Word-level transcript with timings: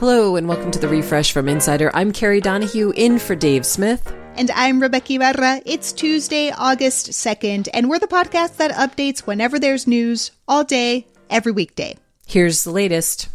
Hello, 0.00 0.36
and 0.36 0.48
welcome 0.48 0.70
to 0.70 0.78
the 0.78 0.88
refresh 0.88 1.30
from 1.30 1.46
Insider. 1.46 1.90
I'm 1.92 2.10
Kerry 2.10 2.40
Donahue 2.40 2.90
in 2.96 3.18
for 3.18 3.34
Dave 3.34 3.66
Smith. 3.66 4.16
And 4.34 4.50
I'm 4.52 4.80
Rebeca 4.80 5.16
Ibarra. 5.16 5.60
It's 5.66 5.92
Tuesday, 5.92 6.50
August 6.52 7.10
2nd, 7.10 7.68
and 7.74 7.90
we're 7.90 7.98
the 7.98 8.06
podcast 8.06 8.56
that 8.56 8.70
updates 8.70 9.26
whenever 9.26 9.58
there's 9.58 9.86
news, 9.86 10.30
all 10.48 10.64
day, 10.64 11.06
every 11.28 11.52
weekday. 11.52 11.98
Here's 12.26 12.64
the 12.64 12.70
latest. 12.70 13.28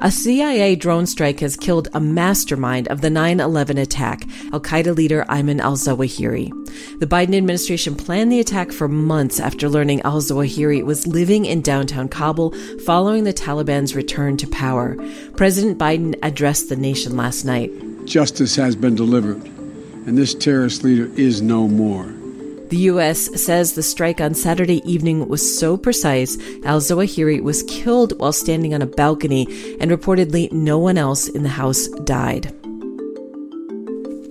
A 0.00 0.10
CIA 0.10 0.74
drone 0.74 1.06
strike 1.06 1.40
has 1.40 1.56
killed 1.56 1.88
a 1.94 2.00
mastermind 2.00 2.88
of 2.88 3.00
the 3.00 3.10
9 3.10 3.38
11 3.38 3.78
attack, 3.78 4.26
Al 4.52 4.60
Qaeda 4.60 4.94
leader 4.96 5.24
Ayman 5.28 5.60
al 5.60 5.76
Zawahiri. 5.76 6.50
The 6.98 7.06
Biden 7.06 7.36
administration 7.36 7.94
planned 7.94 8.32
the 8.32 8.40
attack 8.40 8.72
for 8.72 8.88
months 8.88 9.38
after 9.38 9.68
learning 9.68 10.02
al 10.02 10.20
Zawahiri 10.20 10.84
was 10.84 11.06
living 11.06 11.44
in 11.44 11.62
downtown 11.62 12.08
Kabul 12.08 12.52
following 12.84 13.24
the 13.24 13.32
Taliban's 13.32 13.94
return 13.94 14.36
to 14.38 14.48
power. 14.48 14.96
President 15.36 15.78
Biden 15.78 16.18
addressed 16.22 16.68
the 16.68 16.76
nation 16.76 17.16
last 17.16 17.44
night. 17.44 17.70
Justice 18.04 18.56
has 18.56 18.74
been 18.74 18.96
delivered, 18.96 19.42
and 20.06 20.18
this 20.18 20.34
terrorist 20.34 20.82
leader 20.82 21.08
is 21.14 21.40
no 21.40 21.68
more. 21.68 22.12
The 22.70 22.78
U.S. 22.78 23.42
says 23.42 23.74
the 23.74 23.82
strike 23.82 24.20
on 24.20 24.34
Saturday 24.34 24.80
evening 24.90 25.28
was 25.28 25.58
so 25.58 25.76
precise, 25.76 26.38
al 26.64 26.80
Zawahiri 26.80 27.42
was 27.42 27.62
killed 27.64 28.18
while 28.18 28.32
standing 28.32 28.72
on 28.72 28.80
a 28.80 28.86
balcony, 28.86 29.46
and 29.80 29.90
reportedly 29.90 30.50
no 30.50 30.78
one 30.78 30.96
else 30.96 31.28
in 31.28 31.42
the 31.42 31.48
house 31.50 31.88
died. 32.04 32.52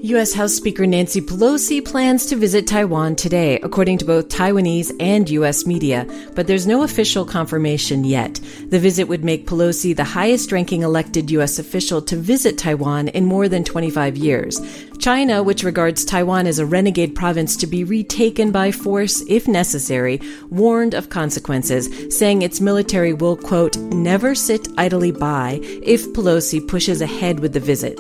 U.S. 0.04 0.34
House 0.34 0.54
Speaker 0.54 0.86
Nancy 0.86 1.22
Pelosi 1.22 1.80
plans 1.84 2.26
to 2.26 2.36
visit 2.36 2.68
Taiwan 2.68 3.16
today, 3.16 3.58
according 3.62 4.00
to 4.00 4.06
both 4.06 4.28
Taiwanese 4.28 4.92
and 5.00 5.30
U.S. 5.30 5.66
media, 5.66 6.06
but 6.36 6.46
there's 6.46 6.68
no 6.68 6.84
official 6.84 7.24
confirmation 7.24 8.04
yet. 8.04 8.42
The 8.68 8.80
visit 8.80 9.08
would 9.08 9.24
make 9.24 9.48
Pelosi 9.48 9.96
the 9.96 10.04
highest 10.04 10.52
ranking 10.52 10.82
elected 10.82 11.32
U.S. 11.32 11.58
official 11.58 12.02
to 12.02 12.18
visit 12.18 12.58
Taiwan 12.58 13.08
in 13.08 13.24
more 13.26 13.48
than 13.48 13.64
25 13.64 14.18
years. 14.18 14.60
China, 15.04 15.44
which 15.44 15.66
regards 15.66 16.06
Taiwan 16.06 16.48
as 16.48 16.60
a 16.60 16.66
renegade 16.66 17.14
province 17.14 17.58
to 17.58 17.68
be 17.68 17.84
retaken 17.84 18.54
by 18.54 18.72
force 18.72 19.22
if 19.28 19.50
necessary, 19.50 20.22
warned 20.50 20.94
of 20.94 21.10
consequences, 21.10 21.90
saying 22.18 22.42
its 22.42 22.62
military 22.62 23.12
will, 23.12 23.36
quote, 23.36 23.76
never 23.76 24.34
sit 24.34 24.66
idly 24.78 25.12
by 25.12 25.60
if 25.62 26.08
Pelosi 26.14 26.66
pushes 26.66 27.02
ahead 27.02 27.42
with 27.42 27.52
the 27.52 27.60
visit. 27.60 28.00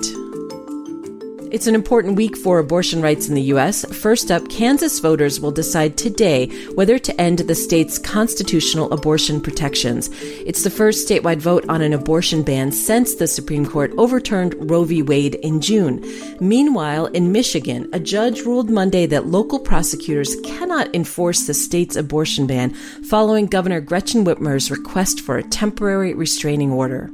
It's 1.54 1.68
an 1.68 1.76
important 1.76 2.16
week 2.16 2.36
for 2.36 2.58
abortion 2.58 3.00
rights 3.00 3.30
in 3.30 3.36
the 3.36 3.50
U.S. 3.54 3.86
First 3.96 4.32
up, 4.32 4.50
Kansas 4.50 4.98
voters 4.98 5.40
will 5.40 5.52
decide 5.52 5.96
today 6.00 6.48
whether 6.74 6.98
to 6.98 7.22
end 7.22 7.38
the 7.38 7.54
state's 7.54 8.00
constitutional 8.00 8.92
abortion 8.92 9.40
protections. 9.40 10.10
It's 10.48 10.64
the 10.64 10.72
first 10.72 11.08
statewide 11.08 11.38
vote 11.38 11.64
on 11.70 11.84
an 11.84 11.94
abortion 11.94 12.42
ban 12.42 12.72
since 12.72 13.14
the 13.14 13.28
Supreme 13.28 13.68
Court 13.68 13.94
overturned 14.00 14.56
Roe 14.68 14.84
v. 14.84 15.04
Wade 15.04 15.36
in 15.36 15.62
June. 15.62 16.04
Meanwhile, 16.40 17.06
in 17.08 17.32
Michigan, 17.32 17.88
a 17.94 18.00
judge 18.00 18.42
ruled 18.42 18.72
Monday 18.72 19.06
that 19.06 19.28
local 19.28 19.60
prosecutors 19.60 20.36
cannot 20.44 20.96
enforce 20.96 21.46
the 21.46 21.54
state's 21.54 21.96
abortion 21.96 22.48
ban 22.48 22.74
following 23.04 23.46
Governor 23.46 23.80
Gretchen 23.80 24.26
Whitmer's 24.26 24.72
request 24.72 25.22
for 25.22 25.38
a 25.38 25.44
temporary 25.44 26.16
restraining 26.16 26.72
order. 26.72 27.12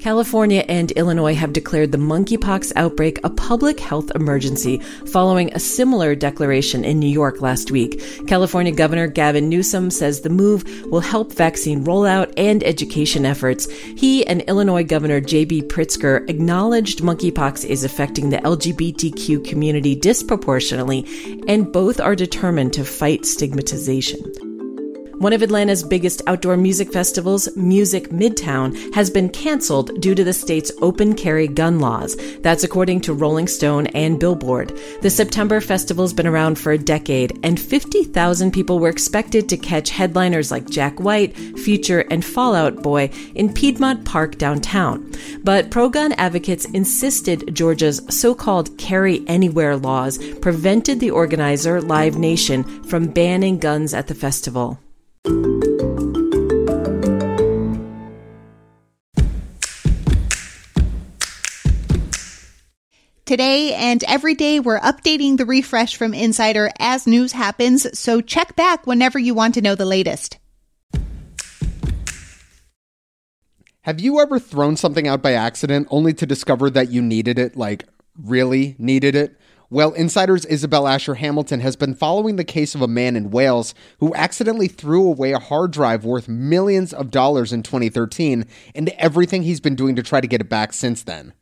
California 0.00 0.64
and 0.66 0.92
Illinois 0.92 1.34
have 1.34 1.52
declared 1.52 1.92
the 1.92 1.98
monkeypox 1.98 2.72
outbreak 2.74 3.20
a 3.22 3.28
public 3.28 3.78
health 3.78 4.10
emergency 4.14 4.78
following 5.06 5.52
a 5.52 5.60
similar 5.60 6.14
declaration 6.14 6.86
in 6.86 6.98
New 6.98 7.06
York 7.06 7.42
last 7.42 7.70
week. 7.70 8.02
California 8.26 8.72
Governor 8.72 9.08
Gavin 9.08 9.50
Newsom 9.50 9.90
says 9.90 10.22
the 10.22 10.30
move 10.30 10.64
will 10.86 11.00
help 11.00 11.34
vaccine 11.34 11.84
rollout 11.84 12.32
and 12.38 12.64
education 12.64 13.26
efforts. 13.26 13.70
He 13.70 14.26
and 14.26 14.40
Illinois 14.42 14.84
Governor 14.84 15.20
J.B. 15.20 15.62
Pritzker 15.64 16.28
acknowledged 16.30 17.00
monkeypox 17.00 17.66
is 17.66 17.84
affecting 17.84 18.30
the 18.30 18.38
LGBTQ 18.38 19.46
community 19.46 19.94
disproportionately, 19.94 21.06
and 21.46 21.70
both 21.70 22.00
are 22.00 22.16
determined 22.16 22.72
to 22.72 22.86
fight 22.86 23.26
stigmatization. 23.26 24.49
One 25.20 25.34
of 25.34 25.42
Atlanta's 25.42 25.82
biggest 25.82 26.22
outdoor 26.26 26.56
music 26.56 26.90
festivals, 26.94 27.54
Music 27.54 28.08
Midtown, 28.08 28.94
has 28.94 29.10
been 29.10 29.28
canceled 29.28 30.00
due 30.00 30.14
to 30.14 30.24
the 30.24 30.32
state's 30.32 30.72
open 30.80 31.14
carry 31.14 31.46
gun 31.46 31.78
laws. 31.78 32.16
That's 32.40 32.64
according 32.64 33.02
to 33.02 33.12
Rolling 33.12 33.46
Stone 33.46 33.88
and 33.88 34.18
Billboard. 34.18 34.72
The 35.02 35.10
September 35.10 35.60
festival's 35.60 36.14
been 36.14 36.26
around 36.26 36.58
for 36.58 36.72
a 36.72 36.78
decade, 36.78 37.38
and 37.42 37.60
50,000 37.60 38.50
people 38.50 38.78
were 38.78 38.88
expected 38.88 39.46
to 39.50 39.58
catch 39.58 39.90
headliners 39.90 40.50
like 40.50 40.70
Jack 40.70 40.98
White, 40.98 41.36
Future, 41.36 42.00
and 42.10 42.24
Fall 42.24 42.54
Out 42.54 42.82
Boy 42.82 43.10
in 43.34 43.52
Piedmont 43.52 44.06
Park 44.06 44.38
downtown. 44.38 45.12
But 45.44 45.70
pro 45.70 45.90
gun 45.90 46.12
advocates 46.12 46.64
insisted 46.64 47.54
Georgia's 47.54 48.00
so 48.08 48.34
called 48.34 48.78
carry 48.78 49.22
anywhere 49.26 49.76
laws 49.76 50.16
prevented 50.36 50.98
the 50.98 51.10
organizer, 51.10 51.82
Live 51.82 52.16
Nation, 52.16 52.64
from 52.84 53.08
banning 53.08 53.58
guns 53.58 53.92
at 53.92 54.06
the 54.06 54.14
festival. 54.14 54.78
Today 63.30 63.74
and 63.74 64.02
every 64.08 64.34
day, 64.34 64.58
we're 64.58 64.80
updating 64.80 65.36
the 65.36 65.46
refresh 65.46 65.94
from 65.94 66.14
Insider 66.14 66.68
as 66.80 67.06
news 67.06 67.30
happens, 67.30 67.96
so 67.96 68.20
check 68.20 68.56
back 68.56 68.88
whenever 68.88 69.20
you 69.20 69.34
want 69.34 69.54
to 69.54 69.60
know 69.60 69.76
the 69.76 69.84
latest. 69.84 70.40
Have 73.82 74.00
you 74.00 74.18
ever 74.18 74.40
thrown 74.40 74.76
something 74.76 75.06
out 75.06 75.22
by 75.22 75.34
accident 75.34 75.86
only 75.92 76.12
to 76.14 76.26
discover 76.26 76.70
that 76.70 76.90
you 76.90 77.00
needed 77.00 77.38
it, 77.38 77.54
like 77.54 77.84
really 78.20 78.74
needed 78.80 79.14
it? 79.14 79.36
Well, 79.70 79.92
Insider's 79.92 80.44
Isobel 80.46 80.90
Asher 80.90 81.14
Hamilton 81.14 81.60
has 81.60 81.76
been 81.76 81.94
following 81.94 82.34
the 82.34 82.42
case 82.42 82.74
of 82.74 82.82
a 82.82 82.88
man 82.88 83.14
in 83.14 83.30
Wales 83.30 83.76
who 84.00 84.12
accidentally 84.16 84.66
threw 84.66 85.06
away 85.06 85.30
a 85.30 85.38
hard 85.38 85.70
drive 85.70 86.04
worth 86.04 86.26
millions 86.26 86.92
of 86.92 87.12
dollars 87.12 87.52
in 87.52 87.62
2013 87.62 88.44
and 88.74 88.88
everything 88.98 89.44
he's 89.44 89.60
been 89.60 89.76
doing 89.76 89.94
to 89.94 90.02
try 90.02 90.20
to 90.20 90.26
get 90.26 90.40
it 90.40 90.48
back 90.48 90.72
since 90.72 91.04
then. 91.04 91.32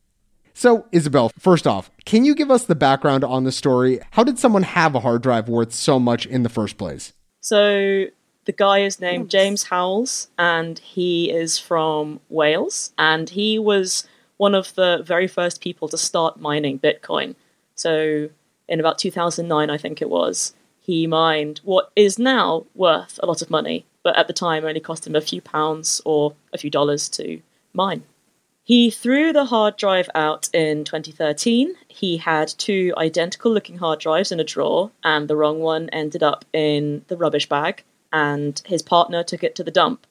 So, 0.58 0.86
Isobel, 0.90 1.30
first 1.38 1.68
off, 1.68 1.88
can 2.04 2.24
you 2.24 2.34
give 2.34 2.50
us 2.50 2.64
the 2.64 2.74
background 2.74 3.22
on 3.22 3.44
the 3.44 3.52
story? 3.52 4.00
How 4.10 4.24
did 4.24 4.40
someone 4.40 4.64
have 4.64 4.96
a 4.96 4.98
hard 4.98 5.22
drive 5.22 5.48
worth 5.48 5.72
so 5.72 6.00
much 6.00 6.26
in 6.26 6.42
the 6.42 6.48
first 6.48 6.76
place? 6.76 7.12
So, 7.40 8.06
the 8.44 8.52
guy 8.52 8.80
is 8.80 9.00
named 9.00 9.30
James 9.30 9.62
Howells, 9.62 10.26
and 10.36 10.80
he 10.80 11.30
is 11.30 11.60
from 11.60 12.18
Wales, 12.28 12.92
and 12.98 13.30
he 13.30 13.56
was 13.60 14.08
one 14.36 14.56
of 14.56 14.74
the 14.74 15.04
very 15.06 15.28
first 15.28 15.60
people 15.60 15.86
to 15.90 15.96
start 15.96 16.40
mining 16.40 16.80
Bitcoin. 16.80 17.36
So, 17.76 18.28
in 18.66 18.80
about 18.80 18.98
2009, 18.98 19.70
I 19.70 19.78
think 19.78 20.02
it 20.02 20.10
was, 20.10 20.54
he 20.80 21.06
mined 21.06 21.60
what 21.62 21.92
is 21.94 22.18
now 22.18 22.66
worth 22.74 23.20
a 23.22 23.26
lot 23.26 23.42
of 23.42 23.48
money, 23.48 23.86
but 24.02 24.16
at 24.16 24.26
the 24.26 24.32
time 24.32 24.64
only 24.64 24.80
cost 24.80 25.06
him 25.06 25.14
a 25.14 25.20
few 25.20 25.40
pounds 25.40 26.02
or 26.04 26.34
a 26.52 26.58
few 26.58 26.68
dollars 26.68 27.08
to 27.10 27.40
mine. 27.72 28.02
He 28.68 28.90
threw 28.90 29.32
the 29.32 29.46
hard 29.46 29.78
drive 29.78 30.10
out 30.14 30.50
in 30.52 30.84
2013. 30.84 31.74
He 31.88 32.18
had 32.18 32.48
two 32.48 32.92
identical 32.98 33.50
looking 33.50 33.78
hard 33.78 33.98
drives 33.98 34.30
in 34.30 34.40
a 34.40 34.44
drawer, 34.44 34.90
and 35.02 35.26
the 35.26 35.36
wrong 35.36 35.60
one 35.60 35.88
ended 35.88 36.22
up 36.22 36.44
in 36.52 37.02
the 37.08 37.16
rubbish 37.16 37.48
bag, 37.48 37.82
and 38.12 38.60
his 38.66 38.82
partner 38.82 39.24
took 39.24 39.42
it 39.42 39.54
to 39.54 39.64
the 39.64 39.70
dump. 39.70 40.06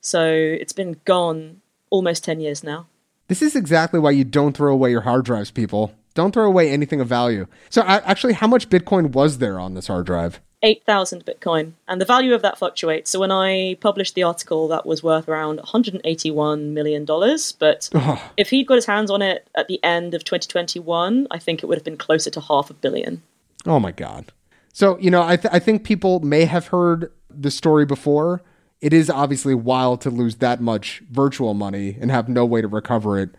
So 0.00 0.26
it's 0.26 0.72
been 0.72 0.96
gone 1.04 1.60
almost 1.88 2.24
10 2.24 2.40
years 2.40 2.64
now. 2.64 2.88
This 3.28 3.42
is 3.42 3.54
exactly 3.54 4.00
why 4.00 4.10
you 4.10 4.24
don't 4.24 4.56
throw 4.56 4.72
away 4.72 4.90
your 4.90 5.02
hard 5.02 5.24
drives, 5.24 5.52
people. 5.52 5.94
Don't 6.14 6.32
throw 6.32 6.46
away 6.46 6.68
anything 6.68 7.00
of 7.00 7.06
value. 7.06 7.46
So, 7.68 7.82
actually, 7.82 8.32
how 8.32 8.48
much 8.48 8.68
Bitcoin 8.68 9.12
was 9.12 9.38
there 9.38 9.60
on 9.60 9.74
this 9.74 9.86
hard 9.86 10.06
drive? 10.06 10.40
8,000 10.62 11.24
Bitcoin. 11.24 11.72
And 11.88 12.00
the 12.00 12.04
value 12.04 12.34
of 12.34 12.42
that 12.42 12.58
fluctuates. 12.58 13.10
So 13.10 13.20
when 13.20 13.30
I 13.32 13.76
published 13.80 14.14
the 14.14 14.22
article, 14.22 14.68
that 14.68 14.86
was 14.86 15.02
worth 15.02 15.28
around 15.28 15.58
$181 15.60 16.68
million. 16.70 17.04
But 17.04 17.88
oh. 17.94 18.30
if 18.36 18.50
he'd 18.50 18.66
got 18.66 18.74
his 18.74 18.86
hands 18.86 19.10
on 19.10 19.22
it 19.22 19.48
at 19.54 19.68
the 19.68 19.82
end 19.82 20.14
of 20.14 20.24
2021, 20.24 21.26
I 21.30 21.38
think 21.38 21.62
it 21.62 21.66
would 21.66 21.78
have 21.78 21.84
been 21.84 21.96
closer 21.96 22.30
to 22.30 22.40
half 22.40 22.70
a 22.70 22.74
billion. 22.74 23.22
Oh 23.66 23.80
my 23.80 23.92
God. 23.92 24.32
So, 24.72 24.98
you 24.98 25.10
know, 25.10 25.22
I, 25.22 25.36
th- 25.36 25.52
I 25.52 25.58
think 25.58 25.84
people 25.84 26.20
may 26.20 26.44
have 26.44 26.68
heard 26.68 27.10
the 27.28 27.50
story 27.50 27.84
before. 27.84 28.42
It 28.80 28.92
is 28.92 29.10
obviously 29.10 29.54
wild 29.54 30.00
to 30.02 30.10
lose 30.10 30.36
that 30.36 30.60
much 30.60 31.02
virtual 31.10 31.54
money 31.54 31.96
and 32.00 32.10
have 32.10 32.28
no 32.28 32.46
way 32.46 32.60
to 32.60 32.68
recover 32.68 33.18
it. 33.18 33.30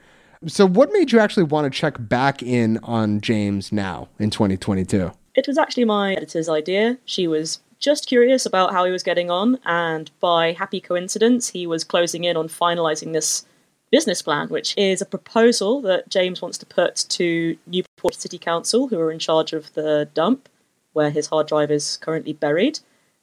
So, 0.47 0.67
what 0.67 0.91
made 0.91 1.11
you 1.11 1.19
actually 1.19 1.43
want 1.43 1.71
to 1.71 1.79
check 1.79 1.95
back 1.99 2.41
in 2.41 2.79
on 2.83 3.21
James 3.21 3.71
now 3.71 4.09
in 4.17 4.31
2022? 4.31 5.11
It 5.41 5.47
was 5.47 5.57
actually 5.57 5.85
my 5.85 6.13
editor's 6.13 6.47
idea. 6.47 6.99
She 7.03 7.25
was 7.25 7.61
just 7.79 8.05
curious 8.05 8.45
about 8.45 8.73
how 8.73 8.85
he 8.85 8.91
was 8.91 9.01
getting 9.01 9.31
on, 9.31 9.57
and 9.65 10.11
by 10.19 10.51
happy 10.51 10.79
coincidence, 10.79 11.49
he 11.49 11.65
was 11.65 11.83
closing 11.83 12.25
in 12.25 12.37
on 12.37 12.47
finalizing 12.47 13.11
this 13.11 13.43
business 13.91 14.21
plan, 14.21 14.49
which 14.49 14.77
is 14.77 15.01
a 15.01 15.05
proposal 15.05 15.81
that 15.81 16.09
James 16.09 16.43
wants 16.43 16.59
to 16.59 16.67
put 16.67 16.95
to 17.09 17.57
Newport 17.65 18.13
City 18.13 18.37
Council, 18.37 18.87
who 18.87 18.99
are 18.99 19.11
in 19.11 19.17
charge 19.17 19.51
of 19.51 19.73
the 19.73 20.07
dump 20.13 20.47
where 20.93 21.09
his 21.09 21.25
hard 21.25 21.47
drive 21.47 21.71
is 21.71 21.97
currently 21.97 22.33
buried. 22.33 22.77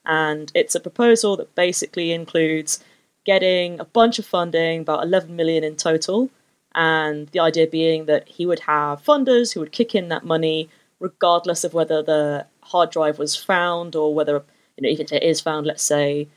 And 0.04 0.50
it's 0.56 0.74
a 0.74 0.80
proposal 0.80 1.36
that 1.36 1.54
basically 1.54 2.10
includes 2.10 2.82
getting 3.24 3.78
a 3.78 3.84
bunch 3.84 4.18
of 4.18 4.26
funding, 4.26 4.80
about 4.80 5.04
11 5.04 5.36
million 5.36 5.62
in 5.62 5.76
total, 5.76 6.30
and 6.74 7.28
the 7.28 7.38
idea 7.38 7.68
being 7.68 8.06
that 8.06 8.26
he 8.26 8.44
would 8.44 8.60
have 8.60 9.04
funders 9.04 9.54
who 9.54 9.60
would 9.60 9.70
kick 9.70 9.94
in 9.94 10.08
that 10.08 10.24
money 10.24 10.68
regardless 11.00 11.64
of 11.64 11.74
whether 11.74 12.02
the 12.02 12.46
hard 12.60 12.90
drive 12.90 13.18
was 13.18 13.36
found 13.36 13.94
or 13.94 14.14
whether 14.14 14.44
you 14.76 14.82
know 14.82 14.88
even 14.88 15.06
if 15.06 15.12
it 15.12 15.22
is 15.22 15.40
found, 15.40 15.66
let's 15.66 15.82
say 15.82 16.28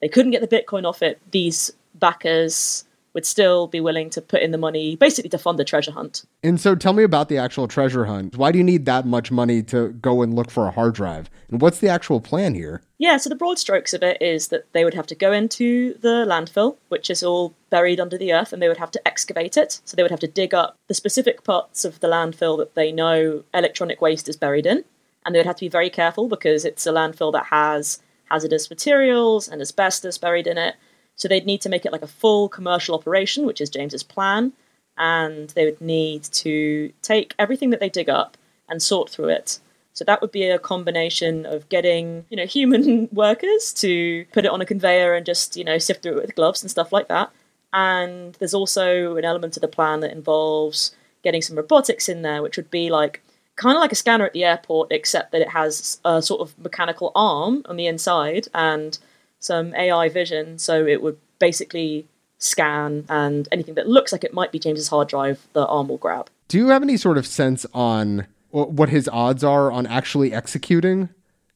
they 0.00 0.08
couldn't 0.08 0.32
get 0.32 0.48
the 0.48 0.56
Bitcoin 0.56 0.84
off 0.84 1.02
it, 1.02 1.20
these 1.30 1.72
backers 1.94 2.84
would 3.14 3.24
still 3.24 3.68
be 3.68 3.80
willing 3.80 4.10
to 4.10 4.20
put 4.20 4.42
in 4.42 4.50
the 4.50 4.58
money 4.58 4.96
basically 4.96 5.30
to 5.30 5.38
fund 5.38 5.58
the 5.58 5.64
treasure 5.64 5.92
hunt. 5.92 6.24
And 6.42 6.60
so 6.60 6.74
tell 6.74 6.92
me 6.92 7.04
about 7.04 7.28
the 7.28 7.38
actual 7.38 7.68
treasure 7.68 8.04
hunt. 8.04 8.36
Why 8.36 8.52
do 8.52 8.58
you 8.58 8.64
need 8.64 8.84
that 8.86 9.06
much 9.06 9.30
money 9.30 9.62
to 9.64 9.90
go 9.92 10.22
and 10.22 10.34
look 10.34 10.50
for 10.50 10.66
a 10.66 10.72
hard 10.72 10.94
drive? 10.94 11.30
And 11.48 11.60
what's 11.60 11.78
the 11.78 11.88
actual 11.88 12.20
plan 12.20 12.54
here? 12.54 12.82
Yeah, 12.98 13.16
so 13.16 13.28
the 13.28 13.36
broad 13.36 13.58
strokes 13.58 13.94
of 13.94 14.02
it 14.02 14.20
is 14.20 14.48
that 14.48 14.72
they 14.72 14.84
would 14.84 14.94
have 14.94 15.06
to 15.08 15.14
go 15.14 15.32
into 15.32 15.94
the 15.98 16.26
landfill, 16.26 16.76
which 16.88 17.08
is 17.08 17.22
all 17.22 17.54
buried 17.70 18.00
under 18.00 18.18
the 18.18 18.32
earth, 18.32 18.52
and 18.52 18.60
they 18.60 18.68
would 18.68 18.78
have 18.78 18.90
to 18.92 19.08
excavate 19.08 19.56
it. 19.56 19.80
So 19.84 19.96
they 19.96 20.02
would 20.02 20.10
have 20.10 20.20
to 20.20 20.28
dig 20.28 20.54
up 20.54 20.76
the 20.88 20.94
specific 20.94 21.44
parts 21.44 21.84
of 21.84 22.00
the 22.00 22.08
landfill 22.08 22.58
that 22.58 22.74
they 22.74 22.90
know 22.92 23.44
electronic 23.52 24.00
waste 24.00 24.28
is 24.28 24.36
buried 24.36 24.66
in. 24.66 24.84
And 25.24 25.34
they 25.34 25.38
would 25.38 25.46
have 25.46 25.56
to 25.56 25.64
be 25.64 25.68
very 25.68 25.88
careful 25.88 26.28
because 26.28 26.64
it's 26.64 26.86
a 26.86 26.92
landfill 26.92 27.32
that 27.32 27.46
has 27.46 28.00
hazardous 28.30 28.68
materials 28.70 29.48
and 29.48 29.60
asbestos 29.60 30.18
buried 30.18 30.46
in 30.46 30.58
it. 30.58 30.74
So 31.16 31.28
they'd 31.28 31.46
need 31.46 31.60
to 31.62 31.68
make 31.68 31.86
it 31.86 31.92
like 31.92 32.02
a 32.02 32.08
full 32.08 32.48
commercial 32.48 32.94
operation, 32.94 33.46
which 33.46 33.60
is 33.60 33.70
James's 33.70 34.02
plan, 34.02 34.52
and 34.96 35.50
they 35.50 35.64
would 35.64 35.80
need 35.80 36.24
to 36.24 36.92
take 37.02 37.34
everything 37.38 37.70
that 37.70 37.80
they 37.80 37.88
dig 37.88 38.08
up 38.08 38.36
and 38.68 38.82
sort 38.82 39.10
through 39.10 39.28
it. 39.28 39.60
So 39.92 40.04
that 40.04 40.20
would 40.20 40.32
be 40.32 40.48
a 40.48 40.58
combination 40.58 41.46
of 41.46 41.68
getting, 41.68 42.26
you 42.28 42.36
know, 42.36 42.46
human 42.46 43.08
workers 43.12 43.72
to 43.74 44.24
put 44.32 44.44
it 44.44 44.50
on 44.50 44.60
a 44.60 44.66
conveyor 44.66 45.14
and 45.14 45.24
just, 45.24 45.56
you 45.56 45.64
know, 45.64 45.78
sift 45.78 46.02
through 46.02 46.18
it 46.18 46.22
with 46.22 46.34
gloves 46.34 46.62
and 46.62 46.70
stuff 46.70 46.92
like 46.92 47.08
that. 47.08 47.30
And 47.72 48.34
there's 48.34 48.54
also 48.54 49.16
an 49.16 49.24
element 49.24 49.56
of 49.56 49.60
the 49.60 49.68
plan 49.68 50.00
that 50.00 50.12
involves 50.12 50.94
getting 51.22 51.42
some 51.42 51.56
robotics 51.56 52.08
in 52.08 52.22
there, 52.22 52.42
which 52.42 52.56
would 52.56 52.70
be 52.70 52.90
like 52.90 53.22
kind 53.56 53.76
of 53.76 53.80
like 53.80 53.92
a 53.92 53.96
scanner 53.96 54.26
at 54.26 54.32
the 54.32 54.44
airport, 54.44 54.92
except 54.92 55.32
that 55.32 55.40
it 55.40 55.50
has 55.50 56.00
a 56.04 56.20
sort 56.20 56.40
of 56.40 56.58
mechanical 56.58 57.12
arm 57.14 57.62
on 57.66 57.76
the 57.76 57.86
inside 57.86 58.48
and 58.52 58.98
some 59.44 59.74
AI 59.74 60.08
vision. 60.08 60.58
So 60.58 60.86
it 60.86 61.02
would 61.02 61.18
basically 61.38 62.06
scan 62.38 63.04
and 63.08 63.46
anything 63.52 63.74
that 63.74 63.88
looks 63.88 64.10
like 64.10 64.24
it 64.24 64.32
might 64.32 64.50
be 64.50 64.58
James's 64.58 64.88
hard 64.88 65.08
drive, 65.08 65.46
the 65.52 65.66
arm 65.66 65.88
will 65.88 65.98
grab. 65.98 66.30
Do 66.48 66.58
you 66.58 66.68
have 66.68 66.82
any 66.82 66.96
sort 66.96 67.18
of 67.18 67.26
sense 67.26 67.66
on 67.74 68.26
what 68.50 68.88
his 68.88 69.08
odds 69.08 69.44
are 69.44 69.70
on 69.70 69.86
actually 69.86 70.32
executing 70.32 71.10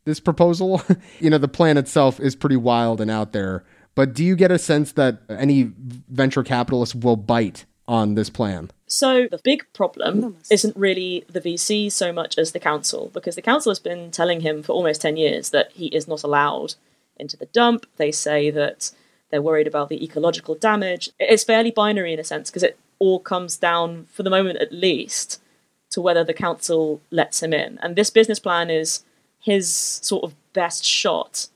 this 0.04 0.20
proposal? 0.20 0.82
you 1.20 1.30
know, 1.30 1.38
the 1.38 1.48
plan 1.48 1.78
itself 1.78 2.20
is 2.20 2.36
pretty 2.36 2.56
wild 2.56 3.00
and 3.00 3.10
out 3.10 3.32
there, 3.32 3.64
but 3.94 4.12
do 4.14 4.24
you 4.24 4.36
get 4.36 4.50
a 4.50 4.58
sense 4.58 4.92
that 4.92 5.22
any 5.28 5.72
venture 6.08 6.42
capitalist 6.42 6.94
will 6.94 7.16
bite 7.16 7.64
on 7.86 8.14
this 8.14 8.28
plan? 8.28 8.70
So 8.86 9.28
the 9.30 9.40
big 9.42 9.66
problem 9.74 10.36
isn't 10.50 10.76
really 10.76 11.24
the 11.28 11.40
VC 11.40 11.92
so 11.92 12.12
much 12.12 12.38
as 12.38 12.52
the 12.52 12.60
council, 12.60 13.10
because 13.12 13.34
the 13.34 13.42
council 13.42 13.70
has 13.70 13.78
been 13.78 14.10
telling 14.10 14.40
him 14.40 14.62
for 14.62 14.72
almost 14.72 15.02
10 15.02 15.16
years 15.16 15.50
that 15.50 15.72
he 15.72 15.86
is 15.88 16.08
not 16.08 16.22
allowed 16.22 16.74
into 17.18 17.36
the 17.36 17.46
dump. 17.46 17.86
They 17.96 18.12
say 18.12 18.50
that 18.50 18.90
they're 19.30 19.42
worried 19.42 19.66
about 19.66 19.88
the 19.88 20.02
ecological 20.02 20.54
damage. 20.54 21.10
It's 21.18 21.44
fairly 21.44 21.70
binary 21.70 22.12
in 22.12 22.20
a 22.20 22.24
sense, 22.24 22.50
because 22.50 22.62
it 22.62 22.78
all 22.98 23.20
comes 23.20 23.56
down, 23.56 24.06
for 24.10 24.22
the 24.22 24.30
moment 24.30 24.58
at 24.58 24.72
least, 24.72 25.40
to 25.90 26.00
whether 26.00 26.24
the 26.24 26.34
council 26.34 27.00
lets 27.10 27.42
him 27.42 27.52
in. 27.52 27.78
And 27.82 27.96
this 27.96 28.10
business 28.10 28.38
plan 28.38 28.70
is 28.70 29.04
his 29.40 29.72
sort 29.74 30.24
of 30.24 30.34
best 30.52 30.84
shot 30.84 31.48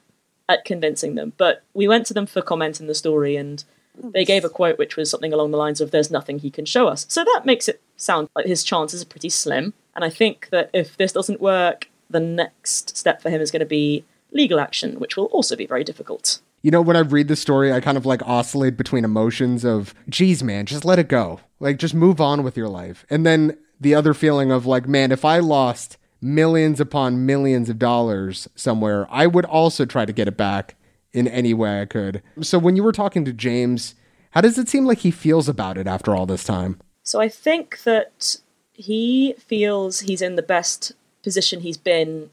at 0.49 0.65
convincing 0.65 1.15
them. 1.15 1.33
But 1.37 1.63
we 1.75 1.89
went 1.89 2.07
to 2.07 2.15
them 2.15 2.27
for 2.27 2.43
comment 2.43 2.81
in 2.81 2.87
the 2.87 2.95
story 2.95 3.37
and 3.37 3.65
they 4.03 4.25
gave 4.25 4.45
a 4.45 4.49
quote 4.49 4.79
which 4.79 4.97
was 4.97 5.11
something 5.11 5.33
along 5.33 5.51
the 5.51 5.59
lines 5.59 5.81
of 5.81 5.91
there's 5.91 6.11
nothing 6.11 6.39
he 6.39 6.51
can 6.51 6.65
show 6.65 6.89
us. 6.89 7.05
So 7.09 7.25
that 7.25 7.43
makes 7.45 7.69
it 7.69 7.81
sound 7.97 8.29
like 8.35 8.47
his 8.47 8.65
chances 8.65 9.03
are 9.03 9.07
pretty 9.07 9.29
slim. 9.29 9.75
And 9.95 10.05
I 10.05 10.11
think 10.11 10.49
that 10.51 10.71
if 10.73 10.97
this 10.97 11.13
doesn't 11.13 11.41
work, 11.41 11.89
the 12.09 12.21
next 12.21 12.97
step 12.97 13.21
for 13.21 13.31
him 13.31 13.41
is 13.41 13.51
going 13.51 13.61
to 13.61 13.67
be 13.67 14.05
legal 14.33 14.59
action, 14.59 14.99
which 14.99 15.17
will 15.17 15.27
also 15.27 15.57
be 15.57 15.67
very 15.67 15.85
difficult. 15.85 16.41
You 16.63 16.71
know, 16.71 16.81
when 16.81 16.97
I 16.97 17.01
read 17.01 17.29
the 17.29 17.37
story, 17.37 17.73
I 17.73 17.81
kind 17.81 17.97
of 17.97 18.07
like 18.07 18.23
oscillate 18.23 18.77
between 18.77 19.05
emotions 19.05 19.65
of, 19.65 19.95
geez, 20.09 20.43
man, 20.43 20.67
just 20.67 20.85
let 20.85 20.99
it 20.99 21.09
go. 21.09 21.41
Like, 21.61 21.79
just 21.79 21.95
move 21.95 22.21
on 22.21 22.43
with 22.43 22.57
your 22.57 22.69
life. 22.69 23.05
And 23.11 23.27
then 23.27 23.59
the 23.81 23.95
other 23.95 24.15
feeling 24.15 24.53
of, 24.53 24.65
like, 24.65 24.87
man, 24.87 25.11
if 25.11 25.25
I 25.25 25.41
lost 25.41 25.97
millions 26.21 26.81
upon 26.81 27.27
millions 27.27 27.69
of 27.69 27.79
dollars 27.79 28.49
somewhere, 28.55 29.09
I 29.11 29.27
would 29.27 29.45
also 29.45 29.85
try 29.85 30.05
to 30.05 30.13
get 30.13 30.29
it 30.29 30.37
back 30.37 30.77
in 31.13 31.27
any 31.29 31.53
way 31.53 31.83
I 31.83 31.85
could. 31.85 32.23
So 32.41 32.59
when 32.59 32.77
you 32.77 32.83
were 32.85 32.93
talking 32.93 33.25
to 33.25 33.33
James, 33.33 33.97
how 34.31 34.41
does 34.41 34.57
it 34.57 34.69
seem 34.69 34.87
like 34.87 34.99
he 34.99 35.11
feels 35.11 35.49
about 35.49 35.77
it 35.77 35.87
after 35.87 36.15
all 36.15 36.27
this 36.27 36.45
time? 36.45 36.81
So 37.03 37.21
I 37.21 37.29
think 37.29 37.83
that 37.83 38.37
he 38.73 39.35
feels 39.39 40.01
he's 40.01 40.23
in 40.23 40.37
the 40.37 40.43
best 40.43 40.93
position 41.23 41.61
he's 41.61 41.77
been 41.77 42.31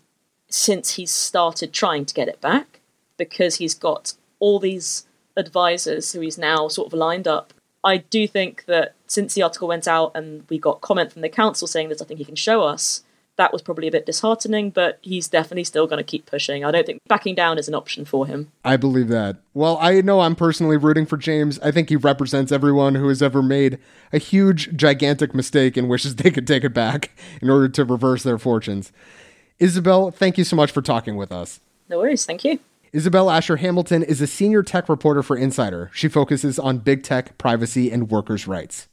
since 0.49 0.95
he's 0.95 1.11
started 1.11 1.73
trying 1.73 2.05
to 2.05 2.13
get 2.13 2.27
it 2.27 2.41
back 2.41 2.79
because 3.17 3.55
he's 3.55 3.75
got 3.75 4.13
all 4.39 4.59
these 4.59 5.05
advisors 5.37 6.11
who 6.11 6.21
he's 6.21 6.37
now 6.37 6.67
sort 6.67 6.87
of 6.87 6.93
lined 6.93 7.27
up. 7.27 7.53
I 7.83 7.97
do 7.97 8.27
think 8.27 8.65
that 8.65 8.93
since 9.07 9.33
the 9.33 9.43
article 9.43 9.67
went 9.67 9.87
out 9.87 10.11
and 10.15 10.43
we 10.49 10.57
got 10.57 10.81
comment 10.81 11.13
from 11.13 11.21
the 11.21 11.29
council 11.29 11.67
saying 11.67 11.87
there's 11.87 11.99
nothing 11.99 12.17
he 12.17 12.25
can 12.25 12.35
show 12.35 12.63
us, 12.63 13.03
that 13.39 13.53
was 13.53 13.61
probably 13.61 13.87
a 13.87 13.91
bit 13.91 14.05
disheartening, 14.05 14.69
but 14.69 14.99
he's 15.01 15.29
definitely 15.29 15.63
still 15.63 15.87
going 15.87 15.97
to 15.97 16.03
keep 16.03 16.25
pushing. 16.25 16.65
I 16.65 16.71
don't 16.71 16.85
think 16.85 17.01
backing 17.07 17.35
down 17.35 17.57
is 17.57 17.69
an 17.69 17.73
option 17.73 18.03
for 18.03 18.27
him. 18.27 18.51
I 18.65 18.75
believe 18.75 19.07
that. 19.07 19.37
Well, 19.53 19.77
I 19.79 20.01
know 20.01 20.19
I'm 20.19 20.35
personally 20.35 20.75
rooting 20.75 21.05
for 21.05 21.15
James. 21.15 21.57
I 21.59 21.71
think 21.71 21.87
he 21.87 21.95
represents 21.95 22.51
everyone 22.51 22.95
who 22.95 23.07
has 23.07 23.21
ever 23.21 23.41
made 23.41 23.79
a 24.11 24.17
huge, 24.17 24.75
gigantic 24.75 25.33
mistake 25.33 25.77
and 25.77 25.87
wishes 25.87 26.17
they 26.17 26.31
could 26.31 26.47
take 26.47 26.65
it 26.65 26.73
back 26.73 27.11
in 27.41 27.49
order 27.49 27.69
to 27.69 27.85
reverse 27.85 28.23
their 28.23 28.37
fortunes. 28.37 28.91
Isobel, 29.59 30.13
thank 30.13 30.37
you 30.37 30.43
so 30.43 30.55
much 30.55 30.71
for 30.71 30.81
talking 30.81 31.17
with 31.17 31.31
us. 31.31 31.59
No 31.89 31.97
worries. 31.97 32.25
Thank 32.25 32.45
you. 32.45 32.59
Isobel 32.93 33.31
Asher 33.31 33.57
Hamilton 33.57 34.03
is 34.03 34.21
a 34.21 34.27
senior 34.27 34.63
tech 34.63 34.89
reporter 34.89 35.21
for 35.21 35.37
Insider. 35.37 35.91
She 35.93 36.07
focuses 36.07 36.57
on 36.57 36.79
big 36.79 37.03
tech, 37.03 37.37
privacy, 37.37 37.91
and 37.91 38.09
workers' 38.09 38.47
rights. 38.47 38.87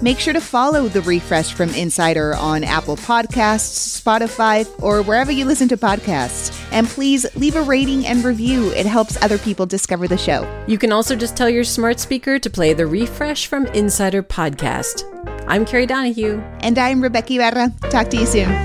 Make 0.00 0.20
sure 0.20 0.32
to 0.32 0.40
follow 0.40 0.88
The 0.88 1.02
Refresh 1.02 1.52
from 1.52 1.70
Insider 1.70 2.34
on 2.36 2.64
Apple 2.64 2.96
Podcasts, 2.96 4.00
Spotify, 4.00 4.66
or 4.80 5.02
wherever 5.02 5.32
you 5.32 5.44
listen 5.44 5.68
to 5.68 5.76
podcasts. 5.76 6.56
And 6.72 6.86
please 6.86 7.26
leave 7.36 7.56
a 7.56 7.62
rating 7.62 8.06
and 8.06 8.24
review. 8.24 8.70
It 8.72 8.86
helps 8.86 9.20
other 9.22 9.38
people 9.38 9.66
discover 9.66 10.08
the 10.08 10.16
show. 10.16 10.48
You 10.66 10.78
can 10.78 10.92
also 10.92 11.14
just 11.14 11.36
tell 11.36 11.50
your 11.50 11.64
smart 11.64 11.98
speaker 12.00 12.38
to 12.38 12.48
play 12.48 12.72
The 12.74 12.86
Refresh 12.86 13.48
from 13.48 13.66
Insider 13.66 14.22
podcast. 14.22 15.02
I'm 15.48 15.66
Kerry 15.66 15.86
Donahue. 15.86 16.40
And 16.60 16.78
I'm 16.78 17.02
Rebeca 17.02 17.32
Ibarra. 17.32 17.90
Talk 17.90 18.08
to 18.10 18.16
you 18.16 18.26
soon. 18.26 18.48